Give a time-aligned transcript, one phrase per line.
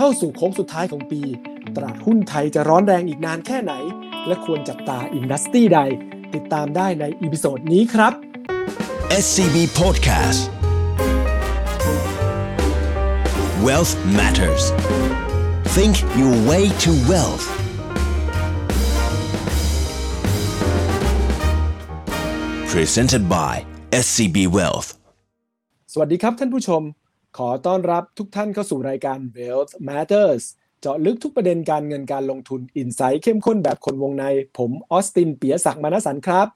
[0.00, 1.20] เข้าสู่โค้งสุดท้ายของปี
[1.76, 3.72] ตลาดหุ้นไทยจะร้อนแรงอีกนานแค่ไหน
[4.26, 5.80] และควรจับตา industry ใด
[6.34, 8.12] ติดตามได้ใน episode นี้ครับ
[9.24, 10.40] SCB Podcast
[13.66, 14.64] Wealth Matters
[15.76, 17.46] Think your way to wealth
[22.72, 23.52] Presented by
[24.04, 24.88] SCB Wealth
[25.92, 26.82] สวัสดีครับท่านผู้ชม
[27.42, 30.44] ขอต้อนรับทุกท่านเข้าสู่รายการ Wealth Matters
[30.80, 34.24] เจาะลึกทุกประเด็นการเงินการลงทุนอินไซต์เข้มข้นแบบคนวงใน
[34.58, 36.48] ผมออสตินเปียศักดิ์มานสันครับ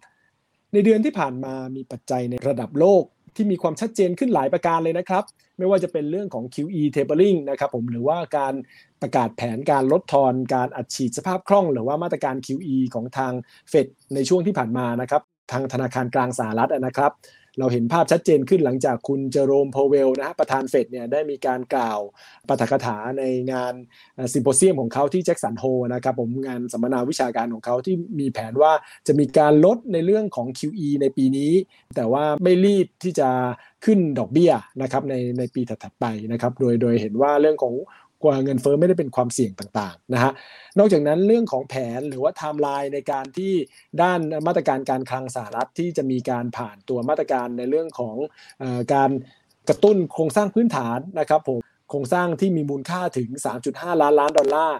[0.73, 3.03] ในเดือนที่ผ่านมามีปัจจัยในระดับโลก
[3.37, 5.25] ที่มีความชัดเจนขึ้นหลายประการเลยนะครับ
[5.59, 8.55] ไม่ว่าจะเป็นเรื่องของ QE tapering นะครับผมหรือว่าการ
[9.03, 13.33] ประกาศแผนการลดทอนการอัดฉีดสภาพคล่อง หรือว่ามาตรการ QE ของทาง
[13.69, 15.23] เฟดในช่วงที่ผ่านมานะครับ
[15.53, 17.13] ทางธนาคารกลางสหรัฐนะครับ
[17.59, 22.01] เราเห็นภาพชัดเจนขึ้นหลังจากคุณเจอโรมพาวเวลนะฮะประธานเฟดเนี่ยได้มีการกล่าว
[22.49, 23.75] ปาฐกถาในงาน
[24.35, 28.73] ซิมโพเซียมของเขาที่แจ็คสันโฮนะครับผมงานสัมมนาวิชาการของเขาที่มีแผนว่า
[29.07, 31.53] จะมีการลดในเรื่องของ QE ในปีนี้
[31.97, 33.29] แต่ว่าไม่รีบที่จะ
[33.85, 37.75] ขึ้นดอกเบี้ยนะครับในในปีถัดไปนะครับโดยโดยเห็นว่าเรื่องของ
[38.25, 40.33] กว่าเงินเฟ้อไม่ได้เป็นความเสี่ยงต่างๆนะฮะ
[40.79, 43.53] นอกจากนั้นเรื่องของแผนหรือว่าไทม์ไลน์ในการที่
[44.03, 48.17] ด้านมาตรการการคลังสหรัฐที่จะมีการผ่านตัวมาตรการในเรื่องของ
[48.63, 49.11] อการ
[49.69, 51.59] กระตุ้นโครงสร้างพื้นฐานนะครับผม
[51.91, 53.29] โครงสร้างที่มีมูลค่าถึง
[53.67, 54.79] 3.5 ล้านล้านดอลลาร์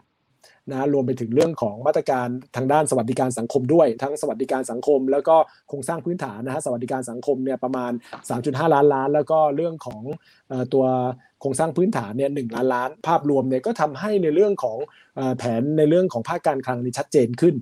[0.71, 5.37] นะรวมไปถึงเรื่องของมาตรการทางด้านสวัสดิการสังคมด้วย ทั้งสวัสดิการสังคม แล้วก็
[5.69, 7.93] โครงสร้างพื้นฐานนะฮะสวัสดิการสังคมเนี่ยประมาณ
[8.33, 10.03] 3.5 ล้านล้าน แล้วก็เรื่องของ
[10.75, 10.85] ตัว
[11.41, 14.79] โครงสร้างพื้นฐานเนี่ยหล้านล้าน ภาพรวมเนี่ยก็ทำให้ในเรื่องของ
[15.39, 17.55] แผนในเรื่องของภาคการคลังนี่ชัดเจนขึ้น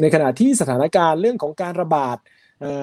[0.00, 2.18] ในขณะที่สถานการณ์เรื่องของการระบาด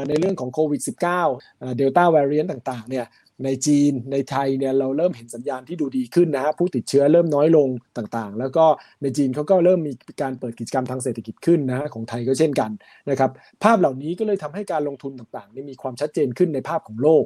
[0.10, 3.06] ในเรื่องของโควิด -19 เดลต้าแวริเอนต่างๆเนี่ย
[3.46, 7.68] ในจีนในไทยเนี่ยเราเริ่มเห็นสัญญาณที่ดูดีขึ้นนะฮะผู้ติดเชื้อเริ่มน้อยลง
[7.98, 8.66] ต่างๆ แล้วก็
[9.02, 12.72] ในจีนเขาก็เริ่มมีการเปิดกิจกรรมทางเศรษฐกิจขึ้นนะฮะของไทยก็เช่นกัน
[13.10, 13.32] นะครับ
[13.64, 17.24] ภาพเหล่านี้ก็เลยทำให้การลงทุนต่างๆนี่มีความชัดเจนขึ้นในภาพของโลก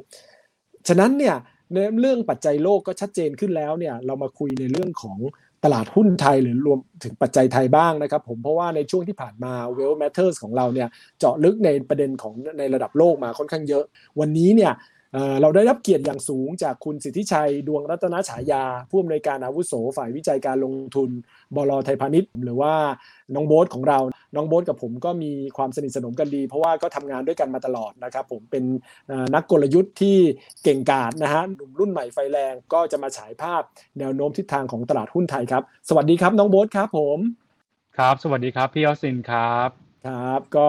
[0.88, 1.36] ฉะนั้นเนี่ย
[1.72, 5.18] ในเรื่องปัจจัยโลกก็ชัดเจนขึ้นแล้วเนี่ยเรามาคุยในเรื่องของ
[5.64, 13.84] ตลาดหุ้นไทยหรือรวมถึงปัจจัยไทยบ้างนะครับผมเพราะว่าในช่วงที่ผ่านมา Well Matters ของเราเนี่ยเจาะลึกในประเด็นของในระดับโลกมาค่อนข้างเยอะ
[14.20, 14.72] วันนี้เนี่ย
[15.42, 21.10] เราได้รับเกียรติอย่างสูงจากคุณสิทธิชัย ดวงรัตนฉายา ผู้อำนวยการอาวุโสฝ่ายวิจัยการลงทุน
[21.56, 22.72] บลไทยพาณิชย์ หรือว่า
[23.34, 23.98] น้องโบ๊ทของเรา
[24.34, 28.64] น้องโบ๊ทกับผมก็มีความสนิทสนมกันดี เพราะว่าก็ทำงานด้วยกันมาตลอดนะครับ ผมเป็น
[29.34, 30.16] นักกลยุทธ์ที่
[30.62, 33.62] เก่งกาจนะฮะหนุ่มรุ่นใหม่ไฟแรงก็จะมาฉายภาพ
[33.98, 37.18] แนวโน้มทิศทางของตลาดหุ้นไทยครับ สวัสดีครับน้องโบ๊ทครับผม
[37.98, 40.68] ครับ สวัสดีครับพี่ยอสินครับ ครับ ก็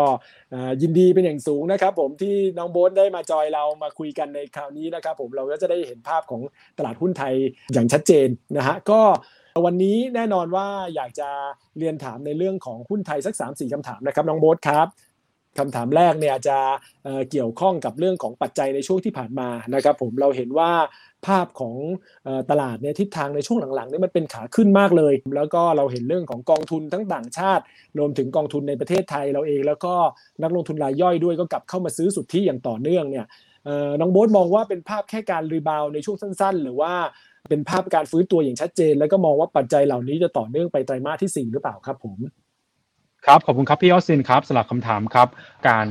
[0.81, 6.41] ยินดีเป็นอย่างสูงนะครับ ผมที่น้องโบ๊ทได้มาจอยเรามาคุยกันในคราวนี้นะครับ ผมเราก็จะได้เห็นภาพของ
[6.77, 7.33] ตลาดหุ้นไทย
[7.73, 8.27] อย่างชัดเจน
[8.57, 9.01] นะฮะก็
[9.65, 11.29] วันนี้แน่นอนว่าอยากจะ
[11.79, 14.87] เรียนถามในเรื่องของหุ้นไทยสัก 3 4คำถามนะครับน้องโบ๊ทครับ
[15.59, 16.57] คำถามแรกเนี่ยจะ
[17.31, 20.71] เกี่ยวข้องกับเรื่องของปัจจัยในช่วงที่ผ่านมานะครับ ผมเราเห็นว่า
[21.27, 21.75] ภาพของ
[22.49, 27.63] ตลาดเนี่ยทิศทางในช่วงหลังๆนี่มันเป็นขาขึ้นมากเลย แล้วก็เราเห็นเรื่องของกองทุนทั้งต่างชาติ
[27.99, 29.93] รวมถึงกองทุนในประเทศไทยเราเอง แล้วก็
[30.43, 33.25] นักลงทุนรายย่อยด้วยก็กลับเข้ามาซื้อสุทธิอย่างต่อเนื่องเนี่ย
[33.99, 36.93] น้องโบ๊ทมองว่าเป็นภาพแค่การรีบาวในช่วงสั้น ๆ หรือว่า
[37.49, 42.17] เป็นภาพการฟื้นตัวอย่างชัดเจน แล้วก็มองว่าปัจจัยเหล่านี้จะต่อเนื่องไปไตรมาสที่ 4 หรือเปล่าครับผม
[43.25, 45.27] ครับขอบคุณครับพี่ยอดซินครับสำหรับคำถามครับ
[45.67, 45.87] การ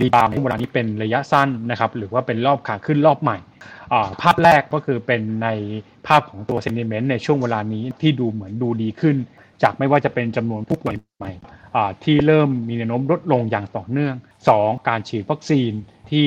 [0.00, 3.38] รีบาวในเวลานี้เป็นระยะสั้นนะครับหรือว่าเป็นรอบขาขึ้นรอบใหม่
[4.22, 5.48] ภาพแรกก็คือเป็นใน
[6.06, 9.16] ภาพของตัวเซนิเมนต์ในช่วงเวลานี้ที่ดูเหมือนดูดีขึ้น
[9.62, 11.32] จากไม่ว่าจะเป็นจำนวนผู้ป่วยใหม่
[12.04, 14.14] ที่เริ่มมีแนวโน้มลดลงอย่างต่อเนื่อง
[14.50, 14.88] 2.
[14.88, 15.72] การฉีดวัคซีน
[16.10, 16.26] ที่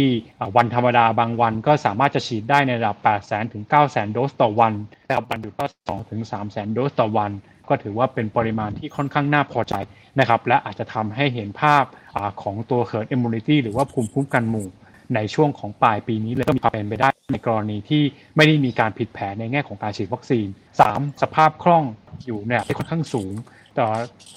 [0.55, 4.73] วันธรรมดาบางวันก็สามารถจะฉีดได้ในระดับ 8 0 0 0 0ถึง9 0 0 0 0 โดสต่อวัน
[5.07, 7.31] แต่วันหยุดก็2 ถึง 3 0 0 0 0โดสต่อวัน
[7.69, 9.75] ก็ถือว่าเป็นปริมาณที่ค่อนข้างน่าพอใจ
[10.19, 11.83] นะครับ และอาจจะทำให้เห็นภาพ
[12.15, 14.67] อของตัวเ herd i m m u n i t y หรือว่าภูมิคุ้มกันหมู่
[15.15, 18.03] ในช่วงของปลายปีนี้เลยก็มีความเป็นไปได้ในกรณีที่
[18.35, 20.47] ไม่ได้มีการผิดแผนในแง่ของการฉีดวัคซีน
[20.85, 21.21] 3.
[21.21, 21.83] สภาพคล่อง
[22.25, 23.33] อยู่เนี่ยค่อนข้างสูง
[23.75, 23.85] แต่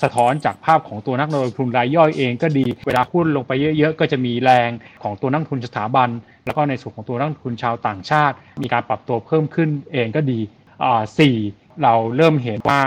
[0.02, 4.70] สะท้อนจากภาพของตัวนักลงทุนรายย่อยเองก็ดี เวลาหุ้นลงไปเยอะๆ ก็จะมีแรง
[5.02, 6.08] ของตัวนักทุนสถาบัน
[6.44, 10.40] แล้วก็ในส่วนของตัวนักทุนชาวต่างชาติ มีการปรับตัวเพิ่มขึ้นเองก็ดี
[11.18, 11.36] สี่
[11.82, 12.80] เราเริ่มเห็นว่า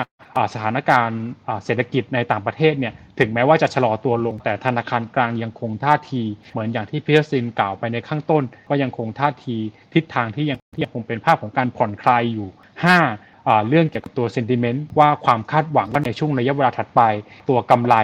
[0.54, 1.22] สถานการณ์
[1.66, 9.58] เศรษฐกิจในต่างประเทศเนี่ยถึงแม้ว่าจะชะลอตัวลง แต่ธนาคารกลางยังคงท่าที เหมือนอย่างที่พีเอซินกล่าวไปในข้างต้น ก็ยังคงท่าที
[9.94, 12.48] ทิศทางที่ยังที่ยังคงเป็นภาพของการผ่อนคลายอยู่
[13.08, 13.68] 5.
[13.70, 17.02] เรื่องเกี่ยวกับตัวเซนติเมนต์ว่าความคาดหวังว่าในช่วงระยะเวลาถัดไป
[17.50, 17.96] ตัวกำไร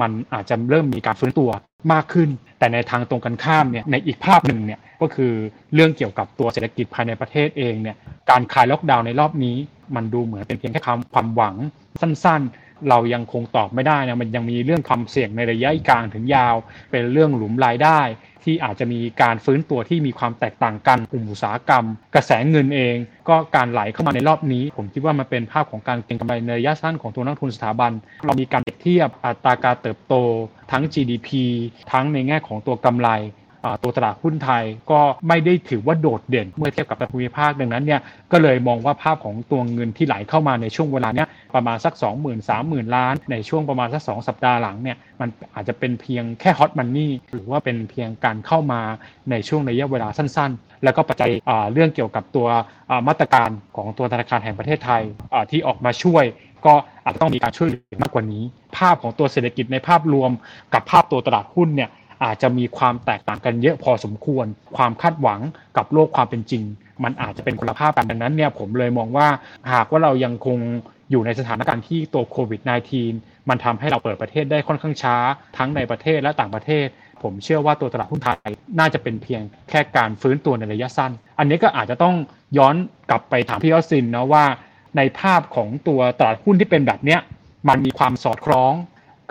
[0.00, 1.50] มันอาจจะเริ่มมีการฟื้นตัว
[1.92, 2.28] มากขึ้น
[2.58, 5.32] แต่ในทางตรงกันข้ามเนี่ยในอีกภาพหนึ่งเนี่ยก็คือ
[5.74, 7.96] เรื่องเกี่ยวกับตัวเศรษฐกิจภายในประเทศเองเนี่ย
[8.30, 9.56] การคลายล็อกดาวน์ในรอบนี้
[9.96, 11.54] มันดูเหมือนเป็นเพียงแค่คำความหวัง
[12.00, 16.54] สั้นๆ เรายังคงตอบไม่ได้นะมันยังมีเรื่องความเสี่ยงในระยะกลางถึงยาว
[16.90, 18.00] เป็นเรื่องหลุมรายได้
[18.44, 21.84] ที่อาจจะมีการฟื้นตัวที่มีความแตกต่างกันกลุ่มอุตสาหกรรม
[22.14, 22.96] กระแสเงินเอง
[23.28, 27.92] ก็การไหลเข้ามาในรอบนี้ ผมคิดว่ามันเป็นภาพของการเก็งกำไรในระยะสั้นของตัวนักทุนสถาบัน
[28.24, 30.14] เรามีการเปรียบเทียบอัตราการเติบโต
[30.72, 31.28] ทั้ง GDP
[31.92, 33.08] ทั้งในแง่ของตัวกำไร
[33.82, 38.00] ตัวตลาดหุ้นไทยก็ไม่ได้ถือว่าโดดเด่น เมื่อเทียบกับภูมิภาคดังนั้นเนี่ย
[38.32, 48.80] ก็เลยมองว่าภาพของตัวเงินที่ไหลเข้ามาในช่วงเวลาเนี้ยประมาณสัก 2 0 0 0 0 3 0 0 0 ล้าน ในช่วงประมาณสัก 2 สัปดาห์หลังเนี่ยมันอาจจะเป็นเพียงแค่ฮอตมันนี่หรือว่าเป็นเพียงการเข้ามา
[49.30, 51.30] ในช่วงระยะเวลาสั้น ๆ แล้วก็ปัจจัย
[51.72, 52.46] เรื่องเกี่ยวกับตัว
[53.08, 55.02] มาตรการของตัวธนาคารแห่งประเทศไทย
[55.50, 56.24] ที่ออกมาช่วย
[56.66, 56.74] ก็
[57.04, 58.42] อาจต้องมีการช่วยเหลือมากกว่านี้
[58.76, 60.30] ภาพของตัวเศรษฐกิจในภาพรวม
[60.74, 61.90] กับภาพตัวตลาดหุ้นเนี่ย
[62.24, 65.40] อาจจะมีความแตกต่างกันเยอะพอสมควร ความคาดหวัง
[65.76, 66.62] กับโลกความเป็นจริง
[67.04, 69.28] มันอาจจะเป็นคนละภาพกันดังนั้นเนี่ยผมเลยมองว่า
[69.72, 70.58] หากว่าเรายังคง
[71.10, 72.60] อยู่ในสถานการณ์ที่ตัวโควิด
[73.04, 75.16] -19 มันทำให้เราเปิดประเทศได้ค่อนข้างช้า
[75.56, 76.86] ทั้งในประเทศและต่างประเทศ
[77.22, 82.14] ผมเชื่อว่าตัวตลาดหุ้นไทยน่าจะเป็นเพียงแค่การฟื้นตัวในระยะสั้น อันนี้ก็อาจจะต้อง
[82.58, 82.74] ย้อน
[83.10, 84.44] กลับไปถามพี่ออสินนะว่า
[84.96, 87.20] ในภาพของตัวตลาดหุ้นที่เป็นแบบเนี้ย
[87.68, 88.72] มันมีความสอดคล้อง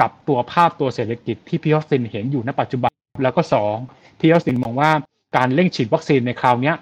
[0.01, 2.91] กับตัวภาพตัวเศรษฐกิจที่พี่ออสตินเห็นอยู่ณปัจจุบัน
[3.23, 3.41] แล้วก็
[3.81, 4.91] 2ที่ออสตินมองว่า
[5.37, 6.73] การเร่งฉีดวัคซีนในคราวนี้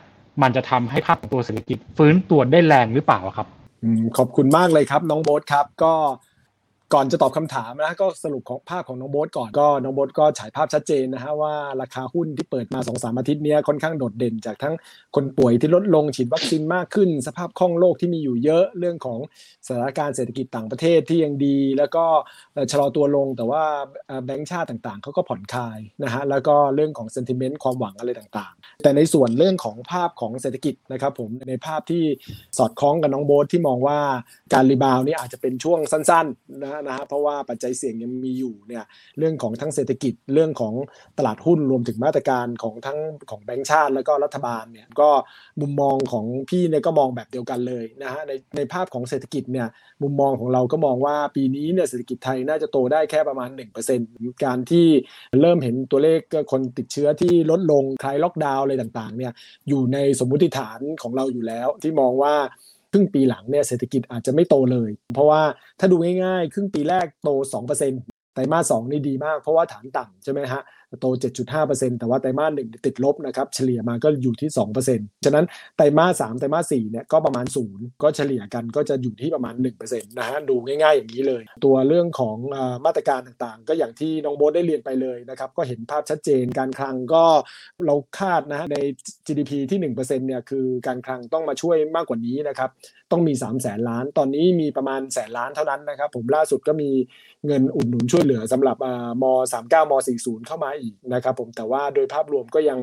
[0.41, 3.47] มันจะทำให้ภาพของตัวเศรษฐกิจฟื้นตัวได้แรงหรือเปล่าครับ
[4.17, 5.93] ขอบคุณมากเลยครับ น้องโบ๊ทครับก็
[6.93, 14.75] ก่อนจะตอบคำถามนะก็สรุปของภาพของน้องโบ๊ทก่อนก็น้องโบ๊ทก็ฉายภาพชัดเจนนะฮะว่าราคาหุ้นที่เปิดมา2อสาอาทิตย์นี้ค่อนข้างโดดเด่นจากทั้ง
[15.15, 19.19] คนป่วยที่ลดลงฉีดวัคซีนมากขึ้น สภาพคล่องโลกที่มีอยู่เยอะเรื่องของ
[19.67, 22.05] สถานการณ์เศรษฐกิจต่างประเทศที่ยังดี แล้วก็
[22.71, 23.63] ชะลอตัวลงแต่ว่า
[24.25, 32.03] แบงก์ชาติต่างๆเขาก็ผ่อนคลายนะฮะแล้วก็เรื่องของ sentiment ความหวังอะไรต่างๆ แต่ในส่วนเรื่องของภาพของเศรษฐกิจนะครับผมในภาพที่
[32.57, 33.99] สอดคล้องกับน้องโบ๊ทที่มองว่า
[34.53, 38.83] การ rebound นี่อาจจะเป็นช่วงสั้นๆนะนะฮะเพราะว่าปัจจัยเสี่ยงยังมีอยู่เนี่ย
[39.17, 40.73] เรื่องของทั้งเศรษฐกิจเรื่องของ
[41.17, 42.99] ตลาดหุ้นรวมถึงมาตรการของทั้ง
[43.29, 45.09] ของแบงก์ชาติแล้วก็รัฐบาลเนี่ยก็
[45.61, 49.67] มุมมองของพี่เนี่ยก็มองแบบเดียวกันเลยนะฮะในในภาพของเศรษฐกิจเนี่ย
[50.03, 53.49] มุมมองของเราก็มองว่าปีนี้เนี่ยเศรษฐกิจไทยน่าจะโตได้แค่ประมาณ
[53.97, 54.87] 1%การที่
[55.41, 56.19] เริ่มเห็นตัวเลข
[56.51, 59.33] คนติดเชื้อที่ลดลงคลายล็อกดาวน์อะไรต่างๆเนี่ย
[59.67, 62.35] อยู่ในสมมุติฐานของเราอยู่แล้วที่มองว่า
[62.91, 65.41] ครึ่งปีหลังเนี่ยเศรษฐกิจอาจจะไม่โตเลย เพราะว่า
[65.79, 67.29] ถ้าดูง่ายๆ ครึ่งปีแรกโต
[67.63, 70.61] 2%ไตรมาส2นี่ดีมากเพราะว่าฐานต่ำใช่ไหมฮะ
[70.99, 71.05] โต
[71.51, 74.49] 7.5%แต่ว่าไตรมาสหนึ่งติดลบนะครับเฉลี่ยมาก็อยู่ที่
[74.87, 75.45] 2%ฉะนั้น
[75.77, 82.37] ไตรมาส3ไตรมาส4เนี่ยก็ประมาณ 0 ก็เฉลี่ยกันก็จะอยู่ที่ประมาณ1%นะฮะดูง่ายๆอย่างนี้เลย ตัวเรื่องของ
[82.85, 87.23] มาตรการต่างๆ ก็อย่างที่น้องโบ๊ทได้เรียนไปเลยนะครับก็เห็นภาพชัดเจนการคลังก็
[87.87, 88.77] เราคาดนะฮะใน
[89.27, 92.69] GDP ที่ 1%เนี่ยคือการคลังต้องมาช่วยมากกว่านี้นะครับ
[93.11, 96.89] ต้องมี 3 0 0แสนล้าน ตอนนี้มีประมาณแสนล้านเท่านั้นนะครับผมล่าสุดก็มี
[97.45, 98.77] เงินอุดหนุนช่วยเหลือสำหรับ
[99.21, 102.79] ม 39 ม 40 เข้ามาอีกนะครับผมแต่ว่าโดยภาพรวมก็ยัง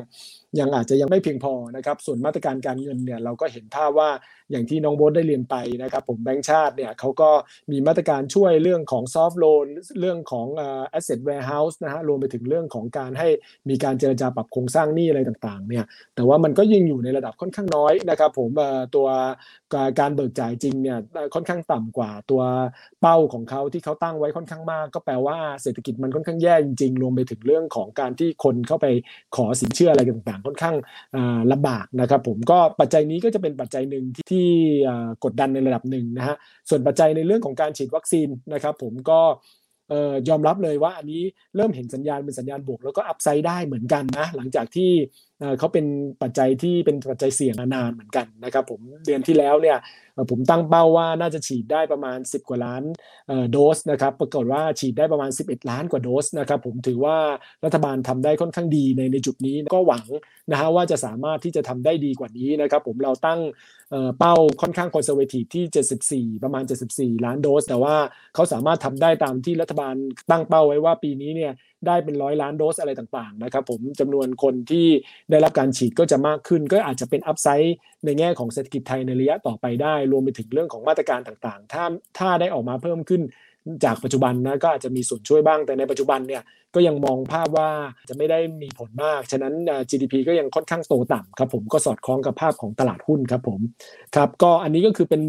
[0.59, 4.09] ยังอาจจะยังไม่เพียงพอนะครับส่วนมาตรการการเงินเนี่ยเราก็เห็นภาพว่า
[4.51, 7.29] อย่างที่น้องโบ๊ทได้เรียนไปนะครับผมแบงก์ชาติเนี่ยเขาก็
[7.71, 9.65] มีมาตรการช่วยเรื่องของซอฟท์โลน
[9.99, 13.27] เรื่องของเอ่อ asset warehouse นะฮะรวมไปถึงเรื่องของการให้
[13.69, 15.85] มีการเจรจาปรับโครงสร้างหนี้อะไรต่างๆเนี่ย
[16.15, 18.49] แต่ว่ามันก็ยังอยู่ในระดับค่อนข้างน้อยนะครับผม
[18.95, 19.07] ตัว
[19.99, 20.97] การเบิกจ่ายจริงเนี่ย
[21.35, 22.41] ค่อนข้างต่ำกว่าตัว
[23.01, 28.87] เป้าของเขาที่เขาตั้งไว้ค่อนข้างมาก ก็แปลว่าเศรษฐกิจมันค่อนข้างแย่จริงๆรวมไปถึงเรื่องของการที่คนเข้าไป
[29.35, 30.75] ขอสินเชื่ออะไรต่างๆ ค่อนข้าง
[31.51, 34.47] ลำบากนะครับผมก็ปัจจัยนี้ก็จะเป็นปัจจัยหนึ่งที่
[35.23, 36.35] กดดันในระดับหนึ่งนะฮะ
[36.69, 39.19] ส่วนปัจจัยในเรื่องของการฉีดวัคซีนนะครับผมก็
[40.29, 41.23] ยอมรับเลยว่าอันนี้
[41.55, 44.91] เริ่มเห็นสัญญาณเป็นสัญญาณบวก แล้วก็ upside ได้เหมือนกันนะหลังจากที่
[45.59, 45.85] เขาเป็น
[46.21, 49.77] ปัจจัยที่เป็นปัจจัยเสี่ยงนานเหมือนกันนะครับผมเดือนที่แล้วเนี่ย
[50.29, 52.83] ผมตั้งเป้าว่าน่าจะฉีดได้ประมาณ 10 กว่าล้าน
[53.51, 57.17] โดสนะครับปรากฏว่าฉีดได้ประมาณ 11 ล้านกว่าโดสนะครับผมถือว่า
[57.65, 60.05] รัฐบาลทำได้ค่อนข้างดีในในจุดนี้ก็หวัง
[60.51, 63.39] นะฮะว่าจะสามารถที่จะทำได้ดีกว่านี้นะครับผมเราตั้ง
[64.19, 67.95] เป้าค่อนข้าง conservative ที่ 74 ประมาณ 74 ล้านโดส แต่ว่า
[68.35, 69.95] เขาสามารถทำได้ตามที่รัฐบาล
[70.31, 71.53] ตั้งเป้าไว้ว่าปีนี้เนี่ย
[71.87, 74.87] ได้เป็นร้อยล้านโดสอะไรต่างๆนะครับผมจำนวนคนที่
[75.31, 81.83] ได้รับการฉีดก็จะมากขึ้น ก็อาจจะเป็นอัพไซด์ในแง่ของเศรษฐกิจไทยในระยะต่อไปได้รวมไปถึงเรื่องของมาตรการต่างๆ ถ้า
[82.17, 83.21] ถ้าได้ออกมาเพิ่มขึ้น
[83.85, 86.43] จากปัจจุบันนะก็อาจจะมีส่วนช่วยบ้าง แต่ในปัจจุบันเนี่ย
[86.75, 87.69] ก็ยังมองภาพว่า
[88.09, 89.53] จะไม่ได้มีผลมาก ฉะนั้น
[89.89, 93.59] GDP ก็ยังค่อนข้างโตต่ำครับผมก็สอดคล้องกับภาพของตลาดหุ้นครับผม
[94.15, 95.21] ครับก็อันนี้ก็คือเป็น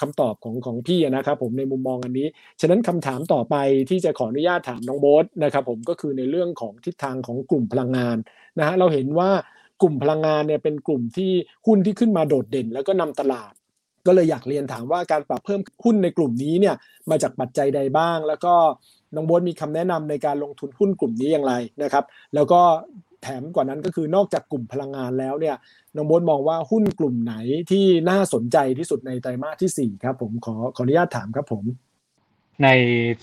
[0.00, 2.26] คำตอบของของพี่นะครับผมในมุมมองอันนี้
[2.60, 3.56] ฉะนั้นคำถามต่อไป
[3.90, 8.16] ที่จะขออนุญาตถามน้องโบ๊ทนะครับผมก็คือในเรื่องของทิศทางของกลุ่มพลังงาน
[8.58, 9.30] นะฮะเราเห็นว่า
[9.82, 11.30] กลุ่มพลังงานเนี่ยเป็นกลุ่มที่
[11.66, 13.52] หุ้นที่ขึ้นมาโดดเด่น แล้วก็นำตลาด
[14.06, 16.74] ก็เลยอยากเรียนถามว่าการปรับเพิ่มหุ้นในกลุ่มนี้เนี่ย
[17.10, 18.54] มาจากปัจจัยใดบ้าง แล้วก็
[19.14, 22.04] น้องโบ๊ทมีคำแนะนำในการลงทุนหุ้นกลุ่มนี้อย่างไรนะครับ
[22.34, 22.60] แล้วก็
[23.22, 25.56] แถมกว่านั้นก็คือนอกจากกลุ่มพลังงานแล้วเนี่ย
[25.96, 27.34] น้องโบ๊ทมองว่าหุ้นกลุ่มไหน
[27.70, 31.64] ที่น่าสนใจที่สุดในไตรมาสที่4ครับผมขอขออนุญาตถามครับผม
[32.62, 32.68] ใน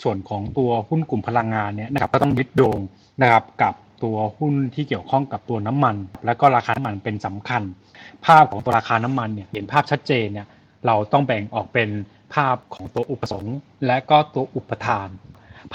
[0.03, 2.79] ส่วนของตัวหุ้นกลุ่มพลังงานเนี่ยนะครับก็ต้องยึดโยง
[3.21, 5.95] นะครับกับตัวหุ้นที่เกี่ยวข้องกับตัวน้ำมัน
[6.25, 7.61] และก็ราคาน้ำมันเป็นสำคัญ
[8.25, 10.47] ภาพของตัวราคาน้ำมันเนี่ยเห็นภาพชัดเจนเนี่ย
[10.85, 11.89] เราต้องแบ่งออกเป็น
[12.33, 13.55] ภาพของตัวอุปสงค์
[13.87, 15.09] และก็ตัวอุปทาน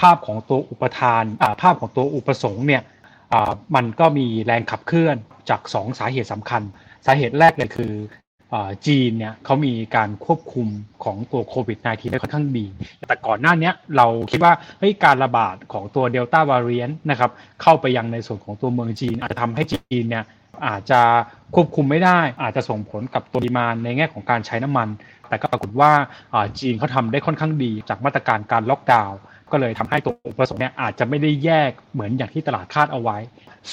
[0.01, 1.23] ภาพของตัวอุปทาน
[1.61, 2.83] ภาพของตัวอุปสงค์เนี่ย
[3.75, 5.17] มันก็มีแรงขับเคลื่อน
[5.49, 6.61] จาก 2 สาเหตุสำคัญ
[7.05, 7.93] สาเหตุแรกเลยคือ
[8.87, 10.67] จีนเนี่ยเขามีการควบคุม
[11.03, 12.65] ของตัวโควิด -19 ได้ค่อนข้างดี
[13.07, 17.31] แต่ก่อนหน้านี้เราคิดว่าเฮ้ยการระบาดของตัวเดลต้าวารียนนะครับ
[17.61, 20.23] เข้าไปยังในส่วนของตัวเมืองจีน อาจจะทำให้จีนเนี่ย
[20.67, 21.01] อาจจะ
[21.55, 24.87] ควบคุมไม่ได้ อาจจะส่งผลกับตัวดีมานในแง่ของการใช้น้ำมัน
[25.29, 25.91] แต่ก็ปรากฏว่า
[26.59, 29.19] จีนเขาทาได้ค่อนข้างดีจากมาตรการการล็อกดาวน์
[29.51, 33.17] ก็เลยทำให้ตัวอุปสงค์เนี่ยอาจจะไม่ได้แยกเหมือนอย่างที่ตลาดคาดเอาไว้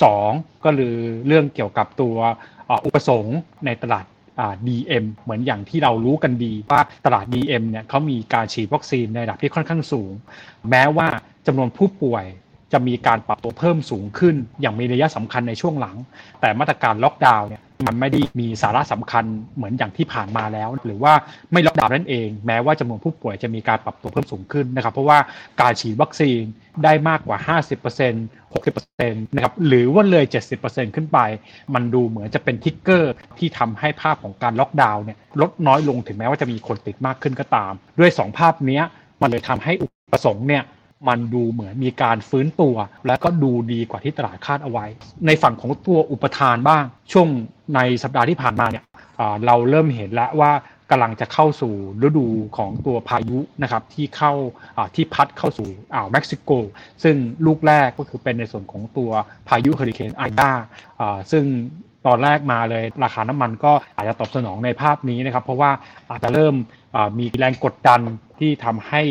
[0.04, 0.94] 2 ก็คือ
[1.26, 2.16] เรื่องเกี่ยวกับตัว
[2.86, 4.04] อุปสงค์ในตลาด
[4.66, 10.12] DM เหมือนอย่างที่เรารู้กันดีว่าตลาด DM เนี่ยเขามีการฉีดวัคซีนในระดับที่ค่อนข้างสูง
[10.70, 11.06] แม้ว่า
[11.46, 12.24] จำนวนผู้ป่วย
[12.72, 15.96] จะมีการปรับตัวเพิ่มสูงขึ้น อย่างมีนัยสำคัญในช่วงหลัง
[16.40, 19.24] แต่มาตรการล็อกดาวน์เนี่ยมันไม่ได้มีสาระสำคัญ
[19.56, 21.12] เหมือนอย่างที่ผ่านมาแล้ว หรือว่า
[21.52, 25.18] ไม่ล็อกดาวน์นั่นเอง แม้ว่าจำนวนผู้ป่วยจะมีการปรับตัวเพิ่มสูงขึ้นนะครับ เพราะว่า
[25.60, 26.40] การฉีดวัคซีน
[26.84, 30.24] ได้มากกว่า 50% 60%นะครับหรือว่าเลย
[30.60, 31.18] 70%ขึ้นไป
[31.74, 38.80] มันดูเหมือนจะเป็นทิกเกอร์ที่ทำให้ภาพของการล็อกดาวน์เนี่ยลดน้อยลงถึงแม้ว่าจะมีคนติดมากขึ้นก็ตาม ด้วย 2 ภาพนี้
[39.20, 40.62] มันเลยทำให้อุปสงค์เนี่ย
[41.08, 42.74] มันดูเหมือนมีการฟื้นตัว
[43.06, 44.86] และก็ดูดีกว่าที่ตลาดคาดเอาไว้
[45.26, 47.28] ในฝั่งของตัวอุปทานบ้าง ช่วง
[47.74, 48.84] ในสัปดาห์ที่ผ่านมาเนี่ย
[49.46, 50.52] เราเริ่มเห็นแล้วว่า
[50.90, 51.74] กำลังจะเข้าสู่
[52.06, 54.32] ฤดูของตัวพายุนะครับที่เข้า
[54.94, 56.50] ที่พัดเข้าสู่อ่าวเม็กซิโก
[57.02, 57.16] ซึ่ง
[57.46, 59.10] ลูกแรกก็คือเป็นในส่วนของตัว
[59.48, 60.50] พายุเฮอริเคนไอดา
[61.32, 61.44] ซึ่ง
[62.06, 65.70] ตอนแรกมาเลยราคาน้ำมันก็อาจจะตอบสนองในภาพนี้นะครับ เพราะว่า
[66.10, 66.54] อาจจะเริ่ม
[67.18, 68.00] มีแรงกดดัน
[68.42, 69.02] ที่ทำให้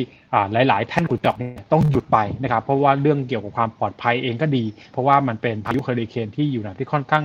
[0.54, 7.24] หลาย ๆ ท่านขุดเจาะเนี่ยต้องหยุดไปนะครับเพราะว่าเรื่องเกี่ยวกับความปลอดภัยเองก็ดี เพราะว่ามันเป็นพายุเฮอริเคนที่อยู่ในที่ค่อนข้าง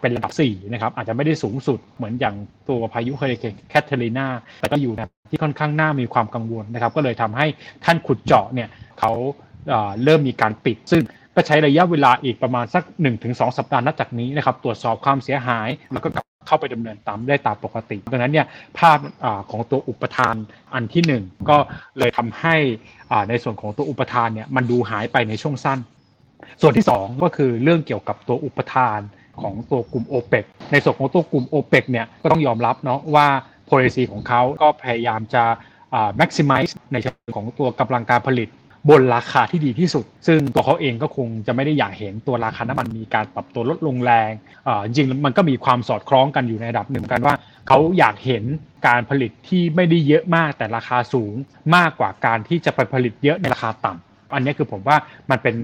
[0.00, 2.34] เป็นระดับ4นะครับอาจจะไม่ได้สูงสุดเหมือนอย่าง
[2.68, 4.26] ตัวพายุเฮอริเคนแคทเธอรีนา
[4.58, 5.00] แต่ก็อยู่ใน
[5.30, 7.46] ที่ค่อนข้างน่ามีความกังวลนะครับ ก็เลยทำให้
[7.84, 8.68] แท่นขุดเจาะเนี่ย
[9.00, 9.12] เขา
[10.04, 11.02] เริ่มมีการปิดซึ่ง
[11.34, 12.82] ก็ใช้ระยะเวลาอีกประมาณสัก
[13.20, 18.46] 1-2 สัปดาห์นับจากนี้นะครับตรวจสอบความเสียหาย แล้วก็กลับ เข้าไปดำเนินงานได้ตามปกติ ดังนั้นเนี่ย
[18.78, 18.98] ภาพ
[19.50, 20.34] ของตัวอุปทาน
[20.74, 21.56] อันที่ 1 ก็
[21.98, 22.56] เลยทำให้
[23.28, 25.78] ในส่วนของตัวอุปทานเนี่ยมันดูหายไปในช่วงสั้น
[26.62, 29.00] ส่วนที่ 2 ก็คือเรื่องเกี่ยวกับตัวอุปทาน
[29.42, 33.26] ของตัวกลุ่มโอเปกในส่วนของตัวกลุ่มโอเปกเนี่ยก็ต้องยอมรับเนาะว่า
[33.70, 35.44] policy ของเขาก็พยายามจะ
[36.20, 38.48] maximize ในเชิงของตัวกำลังการผลิต
[38.90, 44.30] บนราคาที่ดีที่สุด ซึ่งตัวเขาเองก็คงจะไม่ได้อยากเห็นตัวราคาน้ำมันมีการปรับตัวลดลงแรง
[44.84, 47.34] จริงมันก็มีความสอดคล้องกันอยู่ในระดับหนึ่งกันว่า
[47.68, 48.44] เขาอยากเห็น
[48.88, 51.34] การผลิตที่ไม่ได้เยอะมากแต่ราคาสูง
[51.76, 54.96] มากกว่าการที่จะไปผลิตเยอะในราคาต่ำอันนี้คือผมว่า
[55.30, 55.54] มันเป็น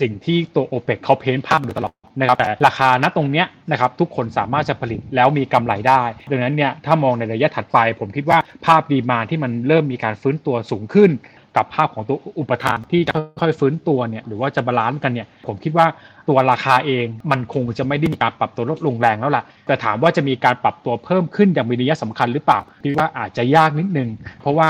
[0.00, 11.10] สิ่งที่ตัวโอเปกเขา paint ภาพอยู่ตลอดนะครับแต่ราคาณตรงนี้นะครับทุกคนสามารถจะผลิตแล้วมีกำไรได้ ดังนั้นเนี่ยถ้ามองในระยะถัดไป ผมคิดว่าภาพ demand ที่มันเริ่มมีการฟื้นตัวสูงขึ้น
[11.58, 15.86] กับภาพของตัวอุปทานที่จะค่อยๆฟื้นตัวเนี่ยหรือว่าจะ balance กันเนี่ยผมคิดว่า
[16.28, 24.08] ตัวราคาเองมันคงจะไม่ได้มีการปรับตัวลดลงแรงแล้วล่ะ แต่ถามว่าจะมีการปรับตัวเพิ่มขึ้นอย่างมีนัยสำคัญหรือเปล่าคิดว่าอาจจะยากนิดนึง
[24.40, 24.68] เพราะว่า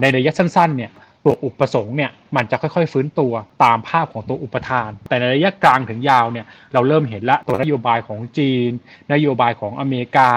[0.00, 0.90] ในระยะสั้นๆเนี่ย
[1.24, 3.32] ตัวอุปสงค์เนี่ยมันจะค่อยๆฟื้นตัว
[3.64, 8.70] ตามภาพของตัวอุปทาน แต่ในระยะกลางถึงยาวเนี่ยเราเริ่มเห็นล้วตัวนโยบายของจีน
[9.12, 10.30] นโยบายของอเมริกา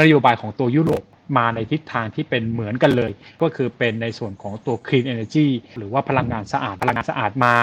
[0.00, 1.02] นโยบายของตัวยุโรป
[1.36, 3.12] มาในทิศทางที่เป็นเหมือนกันเลย
[3.42, 7.56] ก็คือเป็นในส่วนของตัว clean energy หรือว่าพลังงานสะอาดพลังงานสะอาดมา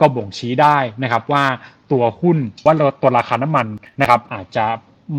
[0.00, 1.44] ก็บ่งชี้ได้นะครับว่า
[1.92, 3.66] ตัวหุ้นว่าตัวราคาน้ำมัน
[4.00, 4.66] นะครับอาจจะ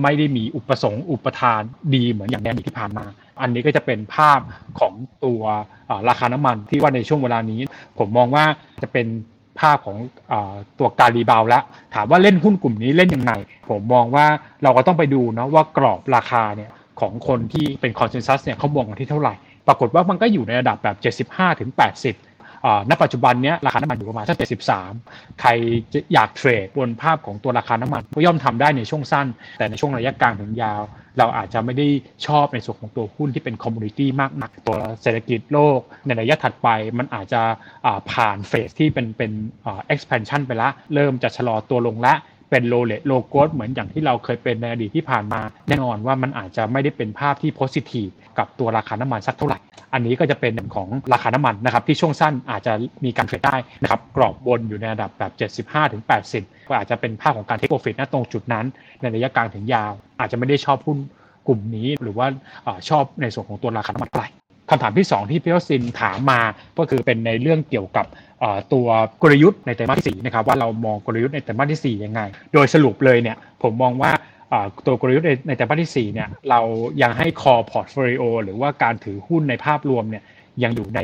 [0.01, 1.62] ไม่ได้มีอุปสงค์อุปทาน
[1.95, 3.05] ดีเหมือนอย่างในอดีตที่ผ่านมา
[3.41, 4.39] อันนี้ก็จะเป็นภาพ
[4.79, 4.93] ของ
[5.25, 5.41] ตัว
[6.10, 7.60] ราคาน้ำมันที่ว่าในช่วงเวลานี้
[8.00, 8.45] ผมมองว่า
[8.83, 9.07] จะเป็น
[9.60, 10.34] ภาพของ
[10.79, 11.63] ตัวการ rebound แล้ว
[11.95, 13.31] ถามว่าเล่นหุ้นกลุ่มนี้เล่นยังไง
[13.69, 14.25] ผมมองว่า
[14.63, 16.71] เราก็ต้องไปดูนะว่ากรอบราคาเนี่ย
[17.01, 19.34] ของคนที่เป็น consensus เนี่ยเขามองกันที่เท่าไหร่
[19.67, 20.98] ปรากฏว่ามันก็อยู่ในระดับแบบ
[21.29, 24.38] 75ถึง80ณปัจจุบันนี้ราคาน้ำมันอยู่ประมาณสัก
[24.88, 25.50] 73 ใคร
[25.93, 29.27] จะอยาก trade บนภาพของตัวราคาน้ำมันก็ย่อมทำได้ในช่วงสั้น
[29.58, 30.81] แต่ในช่วงระยะกลางถึงยาว
[31.17, 31.88] เราอาจจะไม่ได้
[32.27, 36.67] ชอบในส่วนของตัวหุ้นที่เป็น commodity มากนักตัวเศรษฐกิจโลก ในระยะถัดไป
[36.98, 37.41] มันอาจจะ
[38.12, 39.31] ผ่าน phase ที่เป็นเป็น
[39.93, 42.13] expansion ไปแล้ว เริ่มจะชะลอตัวลงละ
[42.51, 49.60] เป็น low rate low growth เหมือนอย่างที่เราเคยเป็นในอดีตที่ผ่านมา แน่นอนว่ามันอาจจะไม่ได้เป็นภาพที่ positive กับตัวราคาน้ำมันสักเท่าไหร่
[49.93, 52.74] อันนี้ก็จะเป็นของราคาน้ำมันนะครับที่ช่วงสั้นอาจจะ
[53.05, 55.31] มีการเทรดได้นะครับกรอบบนอยู่ในระดับแบบ
[56.01, 58.65] 75-80 ก็อาจจะเป็นภาพของการเทคโปรฟิตนะตรงจุดนั้น
[59.01, 60.98] ในระยะกลางถึงยาว อาจจะไม่ได้ชอบหุ้น
[61.48, 62.27] กลุ่มนี้หรือว่า
[62.89, 64.29] ชอบในส่วนของตัวราคาน้ำมันเท่าไหร่
[64.72, 66.42] คำถามที่ 2 ที่พี่ยศินถามมา
[66.78, 68.06] ก็คือเป็นในเรื่องเกี่ยวกับ
[68.74, 68.88] ตัว
[69.22, 72.22] กลยุทธ์ในไตรมาสที่4นะครับว่าเรามองกลยุทธ์ในไตรมาสที่4ยังไง
[72.54, 74.12] โดยสรุปเลยเนี่ยผมมองว่า
[74.86, 76.60] ตัวกลยุทธ์ในไตรมาสที่4เนี่ยเรา
[77.01, 80.24] ยังให้ core portfolio หรือว่าการถือหุ้นในภาพรวมเนี่ย
[80.63, 81.01] ยังอยู่ใน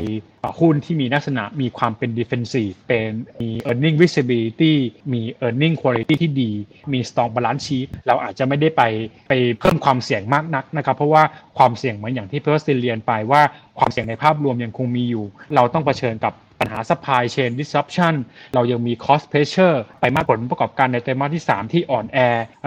[0.60, 4.74] หุ้นที่มีลักษณะมีความเป็น defensive เป็นมี earning visibility
[5.12, 6.52] มี earning quality ที่ดี
[6.92, 8.82] มี strong balance sheet เราอาจจะไม่ได้ไป
[9.28, 11.22] ไปเพิ่มความเสี่ยงมากนักนะครับ เพราะว่า
[11.58, 13.42] ความเสี่ยงเหมือนอย่างที่เพิร์สเรียนไปว่า
[13.78, 15.24] ความเสี่ยงในภาพรวมยังคงมีอยู่
[15.54, 18.14] เราต้องเผชิญกับปัญหา supply chain disruption
[18.54, 22.18] เรายังมี cost pressure ไปมากผลประกอบการในไตรมาสที่ 3 ที่อ่อนแอ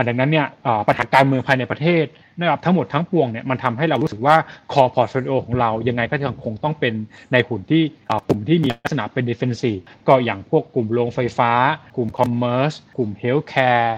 [0.07, 0.47] ดังนั้นเนี่ย
[0.87, 2.05] ปัญหาการเมืองภายในประเทศ
[2.41, 4.35] นะครับทั้งหมดทั้งปวงเนี่ยมันทำให้เรารู้สึกว่า
[4.71, 6.93] core portfolio ของเรายังไงก็ยังคงต้องเป็น
[7.31, 7.83] ในหุ้นที่
[8.27, 11.51] กลุ่มที่มีลักษณะเป็น defensive ก็อย่างพวกกลุ่มโรงไฟฟ้า
[11.95, 13.91] กลุ่ม commerce กลุ่ม healthcare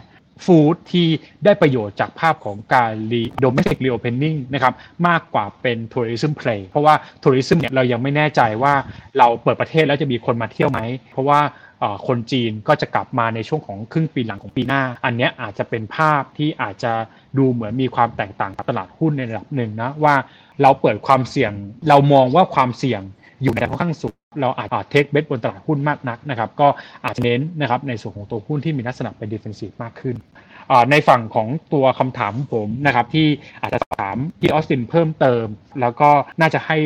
[0.45, 1.07] food ที่
[1.45, 4.73] ได้ประโยชน์จากภาพของการ re domestic reopening นะครับ
[5.07, 8.73] มากกว่าเป็น tourism play เพราะว่า tourism เนี่ยเรายังไม่แน่ใจว่า
[9.17, 10.79] เราเปิดประเทศแล้วจะมีคนมาเที่ยวไหม
[11.11, 11.39] เพราะว่า
[12.07, 16.93] คนจีนก็จะกลับมาในช่วงของครึ่งปีหลังของปีหน้า อันนี้อาจจะเป็นภาพที่อาจจะ
[17.37, 20.15] ดูเหมือนมีความแตกต่างกับตลาดหุ้นในระดับหนึ่งนะว่า
[20.61, 21.51] เราเปิดความเสี่ยง
[21.89, 23.01] เรามองว่าความเสี่ยง
[23.43, 26.67] อยู่ในค่อนข้างสูงเราอาจจะ take bet บนตลาดหุ้นมากนักนะครับก็
[27.05, 30.15] อาจจะเน้นนะครับในส่วนของตัวหุ้นที่มีลักษณะเป็น defensive มากขึ้น
[30.91, 33.27] ในฝั่งของตัวคำถามผมนะครับที่
[33.61, 35.45] อาจจะถามที่ออสตินเพิ่มเติม
[35.81, 36.09] แล้วก็
[36.41, 36.77] น่าจะให้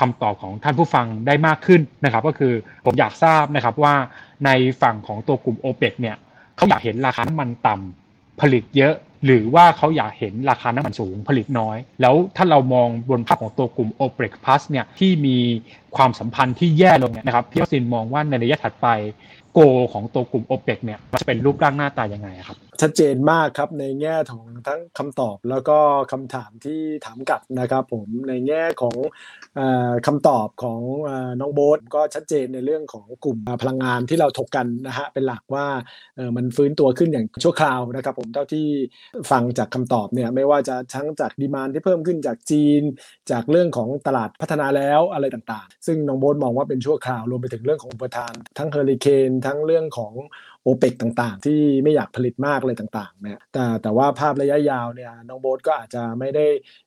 [0.00, 2.52] คำตอบของท่านผู้ฟังได้มากขึ้นนะครับ ก็คือ
[2.84, 3.94] ผมอยากทราบนะครับว่า
[4.44, 4.50] ใน
[4.82, 6.16] ฝั่งของตัวกลุ่ม o p e ปเนี่ย
[6.56, 8.94] เขาอยากเห็นราคาน้ำมันต่ำผลิตเยอะ
[9.24, 15.36] หรือว่าเขาอยากเห็นราคาน้ำมันสูงผลิตน้อย แล้วถ้าเรามองบนภาพของตัวกลุ่ม o p e ป Plus เนี่ยที่มี
[15.96, 18.88] ความสัมพันธ์ที่แย่ลงเนี่ยนะครับพี่วสินมองว่าในระยะถัดไป
[19.54, 19.60] โก
[19.92, 25.78] ของตัวกลุ่ม o p e ปเนี่ยมันจะเป็นรูปร่างหน้าตายังไงครับ ชัดเจนมากครับในแง่ของทั้งคำตอบแล้วก็
[26.12, 28.96] คำถามที่ถามกลับนะครับผมในแง่ของ
[30.06, 30.80] คำตอบของ
[31.40, 35.66] น้องโบ๊ทก็ชัดเจนในเรื่องของกลุ่มพลังงานที่เราถกกันนะฮะเป็นหลักว่า
[36.36, 38.66] มันฟื้นตัวขึ้นอย่างชั่วคราวนะครับผมเท่าที่
[39.30, 42.82] ฟังจากคำตอบเนี่ยไม่ว่าจะทั้งจากดีมานที่เพิ่มขึ้นจากจีน
[43.30, 50.12] จากเรื่องของตลาดพัฒนาแล้วอะไรต่างๆ ซึ่งน้องโบ๊ทมองว่าเป็นชั่วคราวรวมไปถึงเรื่องของอุปทาน ทั้งเฮอริเคนทั้งเรื่องของ
[50.62, 56.46] โอเปกต่างๆ ที่ไม่อยากผลิตมากเลยต่างๆเนี่ยแต่แต่ว่าภาพระยะยาวเนี่ยน้องโบ๊ทก็อาจจะไม่ได้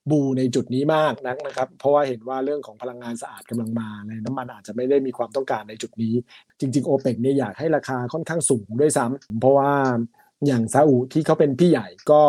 [0.09, 6.13] บูในจุดนี้มากนักนะครับ เพราะว่าเห็นว่าเรื่องของพลังงานสะอาดกำลังมาในน้ำมันอาจจะไม่ได้มีความต้องการในจุดนี้
[6.59, 9.71] จริงๆโอเปกเนี่ยอยากให้ราคาค่อนข้างสูงด้วยซ้ำเพราะว่า
[10.47, 12.21] อย่างซาอุที่เขาเป็นพี่ใหญ่ก็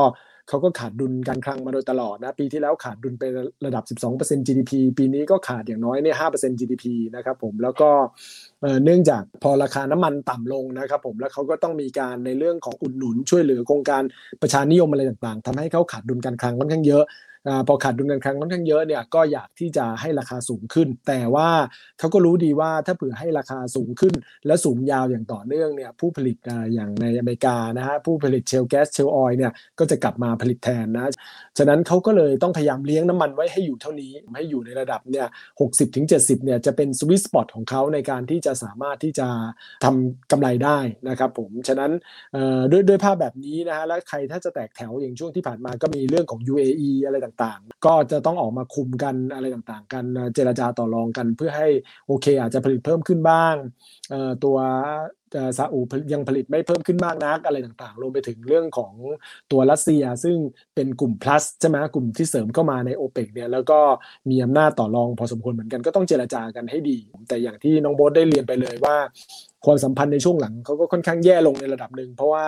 [0.48, 3.25] เขาก็ขาดดุลการคลังมาโดยตลอดนะ ปีที่แล้วขาดดุลไป
[3.64, 3.85] ระดับ
[4.16, 6.85] 12% GDP ปีนี้ก็ขาดอย่างน้อยเนี่ย 5% GDP
[7.16, 7.90] นะครับผมแล้วก็
[8.85, 14.03] เนื่องจากพอราคาน้ำมันต่ำลงนะครับผมแล้วเขาก็ต้องมีการในเรื่องของอุดหนุนช่วยเหลือโครงการ
[14.42, 17.05] ประชานิยมอะไรต่างๆทำให้เขาขาดดุลการคลังค่อนข้างเยอะ
[17.69, 21.49] พอขาดดุลการคลังค่อนข้างเยอะเนี่ยก็อยากที่จะให้ราคาสูงขึ้น แต่ว่า
[21.99, 24.15] เขาก็รู้ดีว่าถ้าเผื่อให้ราคาสูงขึ้น
[24.47, 26.37] และสูงยาวอย่างต่อเนื่องเนี่ยผู้ผลิต
[26.75, 31.11] อย่างในอเมริกานะฮะผู้ผลิตเชลแก๊สเชลออยเนี่ยก็จะกลับมาผลิตแทนนะ
[31.59, 35.27] ฉะนั้นเขาก็เลยต้องพยายามเลี้ยงน้ำมันไว้ให้อยู่เท่านี้ให้อยู่ในระดับเนี่ย
[35.61, 39.29] หกสิบถึงเจ็ดสิบเนี่ยจะเป็นสวิตสปอตของเขาในการที่จะสามารถที่จะ
[39.85, 40.79] ทำกำไรได้
[41.09, 41.93] นะครับผมฉะนั้น
[42.71, 51.68] ด้วยด้วยภาพแบบนี้นะฮะและใครถ้าจะแตกแถวอย่างช่วงที่ผ่านมาก็มีเรื่องของ UAE อะไรต่างๆ ก็จะต้องออกมาคุมกันอะไรต่างๆ กันเจรจาต่อรองกัน เพื่อให้
[52.07, 53.55] โอเค อาจจะผลิตเพิ่มขึ้นบ้าง
[54.45, 54.57] ตัว
[55.59, 55.81] ซาอุ
[56.12, 58.92] ยังผลิตไม่เพิ่มขึ้นมากนักอะไรต่างๆ รวมไปถึงเรื่องของ
[59.53, 60.37] ตัวรัสเซีย ซึ่ง
[60.75, 63.81] เป็นกลุ่ม plus ใช่ไหมกลุ่มที่เสริมเข้ามาในโอเปกเนี่ยแล้วก็
[64.31, 66.97] มีอำนาจต่อรองพอสมควรเหมือนกันก็ต้องเจรจากันให้ดี
[67.29, 68.97] แต่อย่างที่น้องโบ๊ทได้เรียนไปเลยว่า
[69.66, 72.46] ความสัมพันธ์ในช่วงหลังเขาก็ค่อนข้างแย่ลงในระดับหนึ่ง เพราะว่า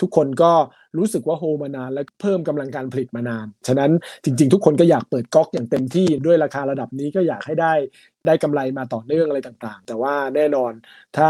[0.00, 0.52] ทุกคนก็
[0.98, 3.90] รู้สึกว่าโฮมานาน และเพิ่มกำลังการผลิตมานาน ฉะนั้น
[4.24, 7.72] จริง ๆ ทุกคนก็อยากเปิดก๊อกอย่างเต็มที่ด้วยราคาระดับนี้ก็อยากให้ได้
[8.26, 10.72] ได้กำไรมาต่อเนื่องอะไรต่างๆ แต่ว่าแน่นอน
[11.14, 11.28] ถ้า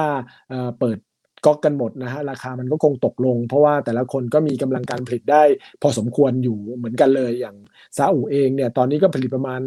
[0.78, 0.98] เปิด
[1.46, 5.42] ก๊อกกันหมดนะฮะราคามันก็คงตกลง เพราะว่าแต่ละคนก็มีกำลังการผลิตได้
[5.82, 7.56] พอสมควรอยู่เหมือนกันเลยอย่าง
[7.96, 9.60] ซาอุเองเนี่ยตอนนี้ก็ผลิตประมาณ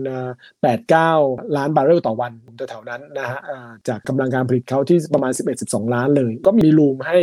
[0.53, 2.31] 8 9 ล้านบาร์เรลต่อวัน
[2.69, 3.39] แถวๆนั้นนะฮะ
[3.87, 5.31] จากกำลังการผลิตเขาที่ประมาณ
[5.63, 7.17] 11-12 ล้านเลย ก็มีรูมให้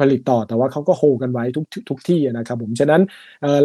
[0.00, 3.02] ผลิตต่อแต่ว่าเขาก็โฮกันไว้ทุกทุกที่นะครับผมฉะนั้น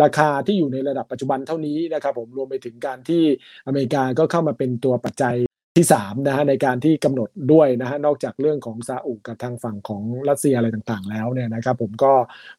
[0.04, 3.23] ราคาที่อยู่ในระดับปัจจุบันเท่านี้นะครับผมรวมไปถึงการที่
[3.67, 5.36] อเมริกาก็เข้ามาเป็นตัวปัจจัย
[5.77, 12.13] ที่3นะฮะในการที่กำหนดด้วยนะฮะนอกจากเรื่องของซาอุกับทางฝั่งของรัสเซียอะไรต่างๆ แล้วเนี่ยนะครับผมก็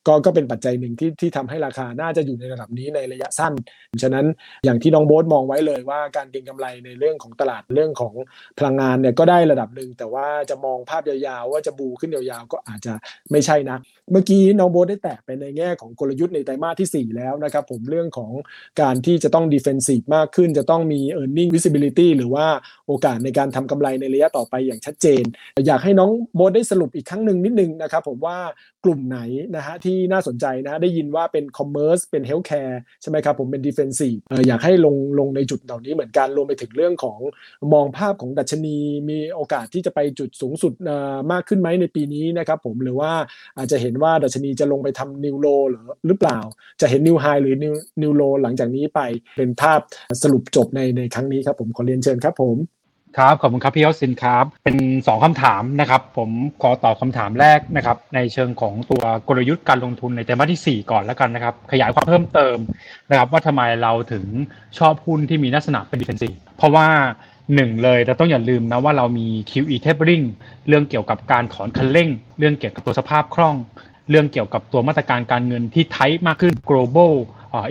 [0.07, 3.53] ก็ก็เป็นปัจจัยหนึ่งที่ที่ทำให้ราคาน่าจะอยู่ในระดับนี้ในระยะสั้น
[4.03, 4.27] ฉะนั้น
[4.65, 8.15] อย่างที่น้องโบ๊ทมองไว้เลยว่าการเก็งกำไรในเรื่องของตลาดเรื่องของ
[8.59, 12.93] พลังงานเนี่ยก็ได้ระดับหนึ่งแต่ว่าจะมองภาพยาวๆ ว่าจะบูขึ้นยาวๆ ก็อาจจะ
[13.31, 13.79] ไม่ใช่นะ
[14.13, 18.33] เมื่อกี้น้องโบ๊ทได้แตะไปในแง่ของกลยุทธ์ในไตรมาสที่ 4 แล้วนะครับผมเรื่องของ
[18.81, 22.47] การที่จะต้อง defensive มากขึ้น จะต้องมี earning visibility หรือว่า
[22.87, 25.23] โอกาสในการทำกำไรในระยะต่อไปอย่างชัดเจน
[25.67, 28.37] อยากให้น้องโบได้สรุปอีกครั้งหนึ่งนิดนึงนะครับผมว่า
[28.85, 29.21] กลุ่มไหน
[29.57, 37.19] นะฮะที่น่าสนใจนะได้ยินว่าเป็น commerce เป็น healthcare ใช่ไหมครับผมเป็น defensive เอยากให้ลงลงในจุดเหล่านี้เหมือนกันรวมไปถึงเรื่องของ
[37.73, 38.77] มองภาพของดัชนี
[39.09, 40.73] มีโอกาสที่จะไปจุดสูงสุด
[41.33, 43.13] มากขึ้นไหมในปีนี้นะครับผมหรือว่า
[43.57, 46.39] อาจจะเห็นว่าดัชนีจะลงไปทำนิวโลหรือหรือเปล่า
[46.81, 49.01] จะเห็นนิวไฮหรือนิวนิวโลหลังจากนี้ไป
[49.37, 49.81] เป็นภาพ
[50.23, 52.57] สรุปจบในในครั้งนี้ครับผมขอเรียนเชิญครับผม
[53.17, 56.31] ครับขอบคุณครับพี่ยอสินครับเป็น 2คำถามนะครับ ผม
[56.63, 62.57] ขอตอบคำถามแรกนะครับ ในเชิงของตัวกลยุทธ์การลงทุนในไตรมาสที่ 4 ก่อนแล้วกันนะครับ ขยายความเพิ่มเติม
[63.11, 64.25] นะครับ ว่าทำไมเราถึง
[64.79, 66.87] ชอบหุ้นที่มีลักษณะเป็นดิเฟนซีเพราะว่า
[67.55, 70.25] หนึ่งเลยเราต้องอย่าลืมนะว่าเรามี QE tapering
[70.69, 73.57] เรื่องเกี่ยวกับการถอนคันเร่ง เรื่องเกี่ยวกับตัวสภาพคล่อง
[74.11, 77.13] เรื่องเกี่ยวกับตัวมาตรการการเงินที่ไทมากขึ้น global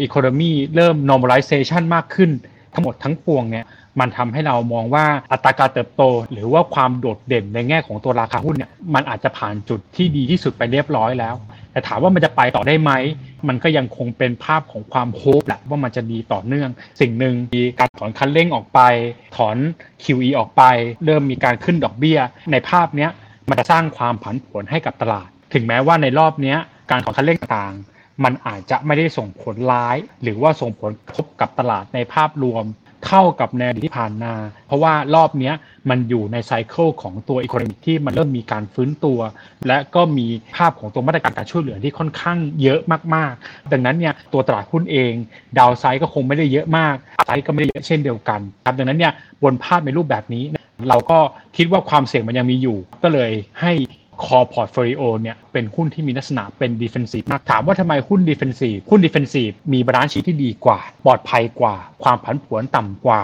[0.05, 2.31] economy เริ่ม normalization มากขึ้น
[2.73, 3.65] ทั้งหมดทั้งปวงเนี่ย
[3.99, 11.35] มันทำให้เรามองว่าอัตราการเติบโต หรือว่าความโดดเด่นในแง่ของตัวราคาหุ้นเนี่ยมันอาจจะผ่านจุดที่ดีที่สุดไปเรียบร้อยแล้ว
[11.71, 12.91] แต่ถามว่ามันจะไปต่อได้ไหม
[13.47, 16.69] มันก็ยังคงเป็นภาพของความโฮปแหละว่ามันจะดีต่อเนื่อง
[17.01, 18.79] สิ่งหนึ่งมีการถอนคันเร่งออกไป
[19.37, 19.57] ถอน
[20.03, 20.63] QE ออกไป
[21.05, 22.19] เริ่มมีการขึ้นดอกเบี้ย
[22.51, 23.11] ในภาพเนี้ย
[23.49, 26.55] มันจะสร้างความผันผวนให้กับตลาด ถึงแม้ว่าในรอบนี้
[26.91, 27.73] การถอนคันเร่งต่าง
[28.23, 32.63] มันอาจจะไม่ได้ส่งผลร้าย หรือว่าส่งผลกระทบกับตลาดในภาพรวม
[33.05, 34.33] เท่ากับในอดีตที่ผ่านมา
[34.67, 35.51] เพราะว่ารอบนี้
[35.89, 39.19] มันอยู่ในไซเคิลของตัวอีโคโนมิกที่มันเริ่มมีการฟื้นตัว
[39.67, 42.79] และก็มีภาพของตัวมาตรการการช่วยเหลือที่ค่อนข้างเยอะ
[43.15, 45.13] มากๆ ดังนั้นเนี่ยตัวตลาดหุ้นเอง
[45.57, 50.43] ดาวไซด์ก็คงไม่ได้เยอะมากไซด์ก็ไม่ได้เยอะเช่นเดียวกันครับดังนั้นเนี่ยบนภาพในรูปแบบนี้
[50.89, 51.19] เราก็
[51.57, 53.31] คิดว่าความเสี่ยงมันยังมีอยู่ ก็เลย
[53.61, 53.71] ให้
[54.23, 63.21] core portfolio เนี่ยเป็นหุ้นที่มีลักษณะเป็น defensive มากถามว่าทำไมหุ้น defensive หุ้น defensive มี balance sheet ที่ดีกว่า ปลอดภัยกว่า ความผันผวนต่ำกว่า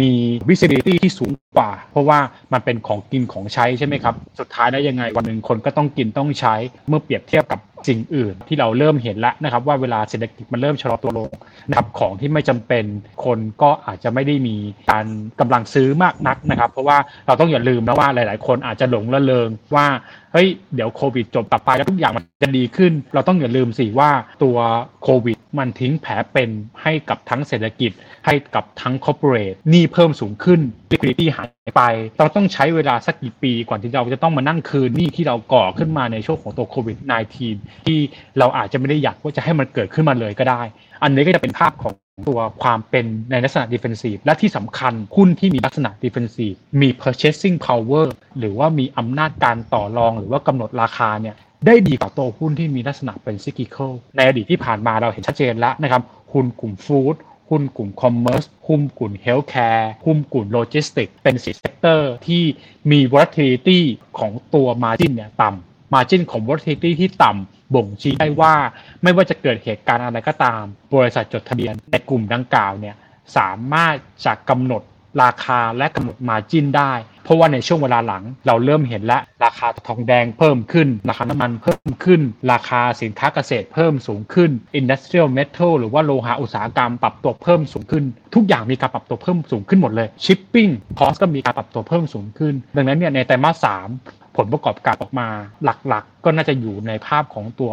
[0.00, 0.10] มี
[0.48, 2.18] visibility ที่สูงกว่า เพราะว่า
[2.52, 6.54] มันเป็นของกินของใช้ใช่ไหมครับ สุดท้ายแล้วยังไงวันหนึ่งคนก็ต้องกินต้องใช้
[6.88, 11.30] เมื่อเปรียบเทียบกับ สิ่งอื่นที่เราเริ่มเห็นแล้วนะครับ ว่าเวลาเศรษฐกิจมันเริ่มชะลอตัวลง
[11.68, 12.84] นะครับของที่ไม่จำเป็น
[13.24, 14.56] คนก็อาจจะไม่ได้มี
[14.90, 15.06] การ
[15.40, 19.86] กำลังซื้อมากนักนะครับ เพราะว่าเราต้องอย่าลืมนะว่าหลาย ๆ คนอาจจะหลงละเลงว่า
[20.32, 24.10] เฮ้ยเดี๋ยวโควิดจบตัดไปแล้วทุกอย่างมันจะดีขึ้น เราต้องอย่าลืมสิว่า
[24.42, 24.56] ตัว
[25.02, 26.50] โควิดมันทิ้งแผลเป็น
[26.82, 27.92] ให้กับทั้งเศรษฐกิจ
[28.26, 30.60] ให้กับทั้งคอร์ปอเรทหนี้เพิ่มสูงขึ้น
[30.92, 31.82] liquidity หายไป
[32.18, 36.96] เราต้องใช้เวลาสักกี่ปีก่อนที่เราจะต้องมานั่งคืนหนี้ที่เราก่อขึ้นมาในช่วงของตัวโควิด
[37.40, 37.98] -19 ที่
[38.38, 40.62] เราอาจจะไม่ได้อยากว่าจะให้มันเกิดขึ้นมาเลยก็ได้
[41.02, 41.92] อันนี้ก็จะเป็นภาพของ
[42.28, 48.06] ตัวความเป็นในลักษณะ defensive และที่สำคัญหุ้นที่มีลักษณะ defensive มี purchasing power
[48.38, 57.16] หรือว่ามีอำนาจการต่อรอง หรือว่ากำหนดราคาเนี่ยได้ดีกว่าตัวหุ้นที่มีลักษณะเป็น cyclical ในอดีตที่ผ่านมาเราเห็นชัดเจนแล้วนะครับหุ้นกลุ่ม food
[57.50, 62.42] หุ้นกลุ่ม commerce หุ้นกลุ่ม healthcare หุ้นกลุ่มโลจิสติกเป็นสี่ sector ที่
[62.90, 63.80] มี volatility
[64.18, 68.54] ของตัว margin เนี่ยต่ำ margin ของ volatility ที่ต่ำบ่งชี้ได้ว่า
[69.02, 70.62] ไม่ว่าจะเกิดเหตุการณ์อะไรก็ตาม
[70.94, 72.96] บริษัทจดทะเบียนในกลุ่มดังกล่าวเนี่ย
[73.36, 74.82] สามารถจะกำหนด
[75.24, 76.92] ราคาและกำหนดมาจินได้
[77.24, 82.20] เพราะว่าในช่วงเวลาหลังเราเริ่มเห็นแล้วราคาทองแดงเพิ่มขึ้น ราคาน้ำมันเพิ่มขึ้น
[82.52, 93.88] ราคาสินค้าเกษตรเพิ่มสูงขึ้น Industrial Metal หรือว่าโลหะอุตสาหกรรมปรับตัวเพิ่มสูงขึ้น ทุกอย่างมีการปรับตัวเพิ่มสูงขึ้นหมดเลย Shipping Cost ก็มีการปรับตัวเพิ่มสูงขึ้น ดังนั้นเนี่ยในไตรมาสสาม
[94.36, 95.28] ผลประกอบการออกมา
[95.64, 97.72] หลักๆ ก็น่าจะอยู่ในภาพของตัว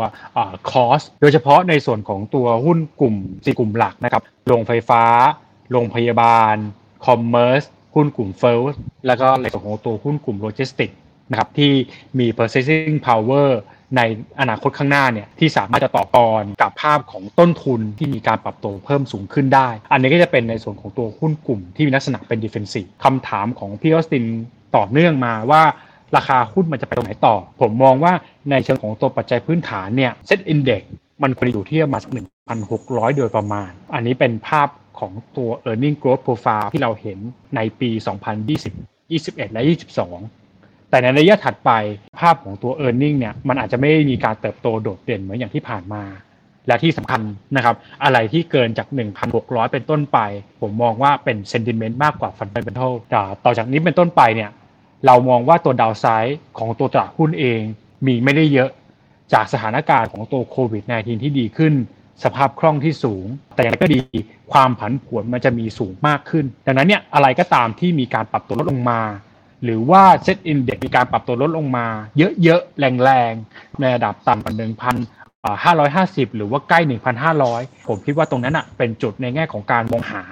[0.69, 5.03] cost โดยเฉพาะในส่วนของตัวหุ้นกลุ่มสี่กลุ่มหลักนะครับโรงไฟฟ้า
[5.71, 6.55] โรงพยาบาล
[7.05, 7.63] commerce
[7.95, 8.73] หุ้นกลุ่ม food
[9.07, 10.91] แล้วก็ในส่วนของตัวหุ้นกลุ่มโลจิสติก
[11.31, 11.71] นะครับที่
[12.19, 13.49] มี purchasing power
[13.97, 14.01] ใน
[14.39, 24.25] อนาคตข้างหน้าเนี่ยที่สามารถจะต่อกรกับภาพของต้นทุนที่มีการปรับตัวเพิ่มสูงขึ้นได้ อันนี้ก็จะเป็นในส่วนของตัวหุ้นกลุ่มที่มีลักษณะเป็น defensive คำถามของพี่ออสติน
[24.75, 25.63] ต่อเนื่องมาว่า
[26.15, 28.13] ราคาหุ้นมันจะไปตรงไหนต่อ ผมมองว่า
[28.49, 30.81] ในเชิงของตัวปัจจัยพื้นฐานเนี่ยเซ็ตอินเด็ก
[31.23, 34.67] มันควรอยู่ที่ประมาณหนึ่งพันหกร้อยโดยประมาณ อันนี้เป็นภาพ
[34.99, 37.19] ของตัว e a r n i n g growth profile ที่เราเห็น
[37.55, 37.89] ในปี
[38.55, 39.63] 2020 21 และ
[40.27, 41.71] 22 แต่ในระยะถัดไป
[42.19, 46.03] ภาพของตัว e a r n i n g เนี่ยมันอาจจะไม่มีการเติบโตโดดเด่นเหมือนอย่างที่ผ่านมา
[46.67, 47.21] และที่สำคัญ
[47.55, 48.87] นะครับ อะไรที่เกินจาก
[49.29, 50.19] 1,600 เป็นต้นไป
[50.61, 52.91] ผมมองว่าเป็น sentiment มากกว่า fundamental
[53.45, 54.49] ต่อจากนี้เป็นต้นไปเนี่ย
[55.05, 57.61] เรามองว่าตัว downside ของตัวตลาดหุ้นเอง
[58.05, 58.69] มีไม่ได้เยอะ
[59.33, 61.73] จากสถานการณ์ของตัวโควิด -19 ที่ดีขึ้น
[62.23, 63.99] สภาพคล่องที่สูง แต่อย่างไรก็ดี
[64.51, 69.01] ความผันผวนมันจะมีสูงมากขึ้น ดังนั้นเนี่ยอะไรก็ตามที่มีการปรับตัวลดลงมา
[69.63, 71.87] หรือว่า SET index มีการปรับตัวลดลงมา
[72.43, 74.53] เยอะๆ แรงๆ ในระดับต่ำกว่า
[76.25, 76.79] 1,550 หรือว่าใกล้
[77.33, 80.23] 1,500 ผมคิดว่าตรงนั้นอะเป็นจุดในแง่ของการมองหา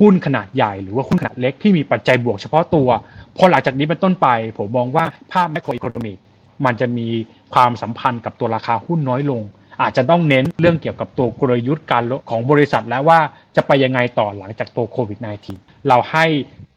[0.00, 2.88] หุ้นขนาดใหญ่หรือว่าหุ้นขนาดเล็กที่มีปัจจัยบวกเฉพาะตัว
[3.36, 4.28] พอหลังจากนี้เป็นต้นไป
[4.58, 6.16] ผมมองว่าภาพ macroeconomic
[6.64, 7.08] มันจะมี
[7.54, 9.42] ความสัมพันธ์กับตัวราคาหุ้นน้อยลง
[9.82, 13.18] อาจจะต้องเน้นเรื่องเกี่ยวกับตัวกลยุทธ์การของบริษัทแล้วว่า
[13.56, 15.18] จะไปยังไงต่อหลังจากตัวโควิด
[15.52, 16.24] -19 เราให้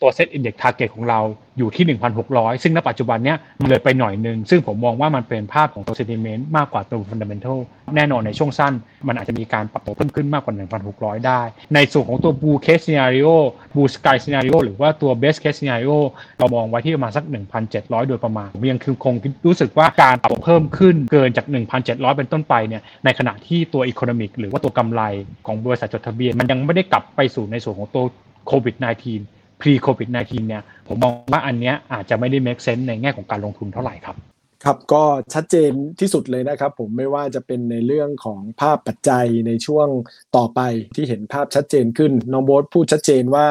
[0.02, 1.20] ตัว SET index target ของเรา
[1.58, 7.60] อยู่ที่ 1,600 ซึ่งณปัจจุบันเนี้ยมันเลยไปหน่อยนึง ซึ่งผมมองว่ามันเป็นภาพของตัว sentiment มากกว่าตัว fundamental
[7.96, 8.74] แน่นอนในช่วงสั้น
[9.08, 10.54] มันอาจจะมีการปรับตัวเพิ่มขึ้นมากกว่า
[10.90, 11.42] 1,600 ได้
[11.76, 15.92] ในส่วนของตัว bull case scenario blue sky scenario หรือว่าตัว base case scenario
[16.40, 17.24] เรามองไว้ที่ประมาณสัก
[17.68, 21.46] 1,700 โดยประมาณผมยังคือคงรู้สึกว่าการปรับเพิ่มขึ้นเกินจาก
[21.82, 25.02] 1,700 เป็นต้นไปเนี่ยในขณะที่ตัว economic หรือว่าตัวกำไร
[25.46, 28.06] ของบริษัทจดทะเบียนมันยังไม่ได้กลับไปสู่ในส่วนของตัว
[28.48, 28.76] โควิด
[29.22, 34.18] -19 pre COVID 19เนี่ยผมมองว่าอันเนี้ยอาจจะไม่ได้ make sense ในแง่ของการลงทุนเท่าไหร่ครับ
[34.66, 39.88] ครับก็ชัดเจนที่สุดเลยนะครับ ผมไม่ว่าจะเป็นในเรื่องของภาพปัจจัยในช่วง
[40.38, 40.60] ต่อไป
[40.96, 43.48] ที่เห็นภาพชัดเจนขึ้น น้องโบ๊ทพูดชัดเจนว่า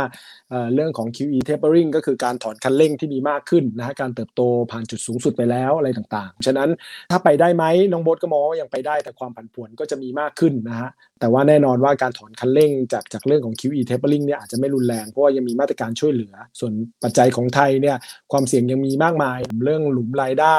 [0.75, 6.71] เรื่องของ QE tapering ก็คือการถอนคันเร่งที่มีมากขึ้นนะฮะการเติบโตผ่านจุดสูงสุดไปแล้วอะไรต่างๆ ฉะนั้น
[7.11, 17.97] ถ้าไปได้ไหมน้องโบ๊ทก็มองว่ายังไปได้แต่ความผันผวนก็จะมีมากขึ้นนะฮะ แต่ว่าแน่นอนว่าการถอนคันเร่งจากจากเรื่องของ QE tapering เนี่ยอาจจะไม่รุนแรง เพราะว่ายังมีมาตรการช่วยเหลือ ส่วนปัจจัยของไทยเนี่ย
[18.33, 20.59] ความเสี่ยงยังมีมากมายเรื่องหลุมรายได้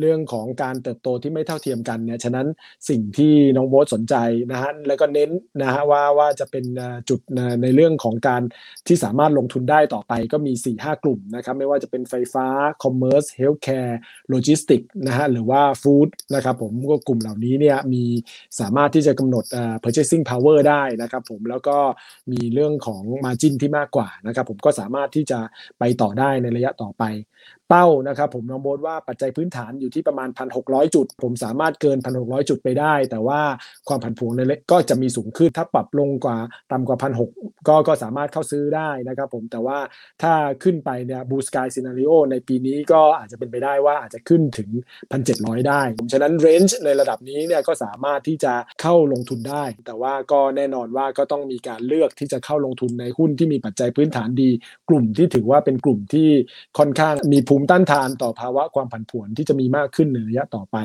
[0.00, 2.46] เรื่องของการเติบโตที่ไม่เท่าเทียมกันเนี่ยฉะนั้น
[2.88, 4.14] สิ่งที่น้องโบ๊ทสนใจ
[4.52, 5.30] นะฮะแล้วก็เน้น
[5.62, 6.64] นะฮะว่าว่าจะเป็น
[7.08, 7.20] จุด
[7.62, 8.42] ในเรื่องของการ
[8.86, 12.46] ที่สามารถลงทุนได้ต่อไปก็มี 4-5 กลุ่มนะครับไม่ว่าจะเป็นไฟฟ้า
[12.82, 18.04] commerce healthcare logistic นะฮะหรือว่า food นะครับผมก็กลุ่มเหล่านี้เนี่ยมี
[18.60, 19.44] สามารถที่จะกำหนด
[19.90, 21.76] purchasing power ได้นะครับผมแล้วก็
[22.32, 25.38] มีเรื่องของ margin ที่มากกว่านะครับผมก็สามารถที่จะ
[25.78, 27.04] ไปต่อได้ในระยะต่อไป
[27.70, 30.28] เป้านะครับผมน้องโบทว่าปัจจัยพื้นฐานอยู่ที่ประมาณ
[30.60, 33.40] 1,600 จุด ผมสามารถเกิน 1,600 จุดไปได้ แต่ว่า
[33.88, 36.38] ความผันผวนในเล็กก็จะมีสูงขึ้นถ้าปรับลงกว่า
[36.72, 36.98] ต่ำกว่า
[37.32, 39.78] 1,600 ก็ก็สามารถเข้าซื้อได้นะครับผมแต่ว่า
[40.22, 44.68] ถ้าขึ้นไปเนี่ยบูสกายซีนารีโอในปีนี้ก็อาจจะเป็นไปได้ว่าอาจจะขึ้นถึง
[45.18, 48.52] 1,700 ได้ผมฉะนั้นเรนจ์ในระดับนี้เนี่ยก็สามารถที่จะ
[48.82, 54.50] เข้าลงทุนได้ แต่ว่าก็แน่นอนว่าก็ต้องมีการเลือกที่จะเข้าลงทุนในหุ้นที่มีปัจจัยพื้นฐานดี
[54.88, 56.28] กลุ่มที่ถือว่าเป็นกลุ่มที่
[56.78, 60.76] ค่อนข้างมีภูมิต้านทานต่อภาวะความผันผวนที่จะมีมากขึ้นในระยะต่อไป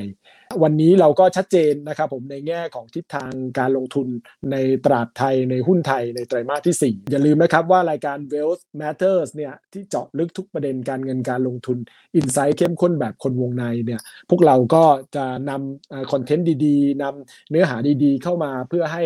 [0.64, 4.08] วันนี้เราก็ชัดเจนนะครับผมในแง่ของทิศทางการลงทุน
[4.52, 4.56] ใน
[4.86, 11.78] ตลาดไทยในหุ้นไทยในไตรมาสที่ 4 อย่าลืมนะครับว่ารายการ Wealth Matters เนี่ยที่เจาะลึกทุกประเด็นการเงินการลงทุน
[12.16, 14.84] อินไซต์เข้มข้นแบบคนวงในเนี่ยพวกเราก็
[15.16, 19.04] จะนำคอนเทนต์ดีๆนำเนื้อหาดีๆ เข้ามาเพื่อให้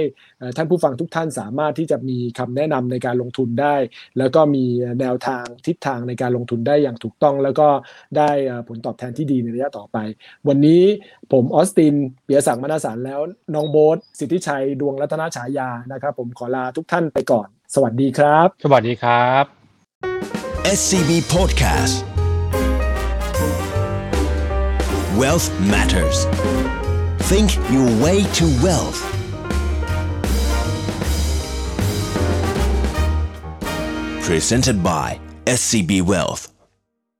[0.57, 3.75] ท่านผู้ฟังทุกท่านสามารถที่จะมีคำแนะนำในการลงทุนได้
[4.17, 4.65] แล้วก็มี
[4.99, 7.67] แนวทางทิศทางในการลงทุนได้อย่างถูกต้อง แล้วก็
[8.17, 8.29] ได้
[8.67, 9.97] ผลตอบแทนที่ดีในระยะต่อไป
[10.47, 10.83] วันนี้
[11.33, 13.19] ผมออสตินเปียสังมนาสารแล้ว
[13.53, 19.43] น้องโบ๊ทสิทธิชัยดวงรัตนฉายานะครับ ผมขอลาทุกท่านไปก่อน สวัสดีครับ สวัสดีครับ
[20.77, 21.95] SCB Podcast
[25.19, 26.19] Wealth Matters
[27.29, 28.99] Think your way to wealth
[34.27, 35.07] Presented by
[35.45, 36.48] SCB Wealth